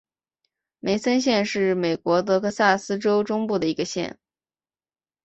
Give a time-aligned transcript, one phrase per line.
[0.79, 4.17] 梅森县是美国德克萨斯州中部的一个县。